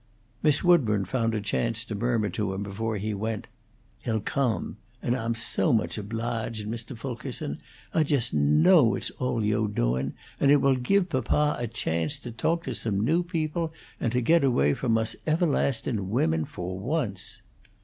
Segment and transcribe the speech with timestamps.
[0.41, 3.45] Miss Woodburn found a chance to murmur to him before he went:
[3.99, 4.77] "He'll come.
[4.99, 6.97] And Ah'm so much oblahged, Mr.
[6.97, 7.59] Fulkerson.
[7.93, 12.31] Ah jost know it's all you' doing, and it will give papa a chance to
[12.31, 17.43] toak to some new people, and get away from us evahlastin' women for once."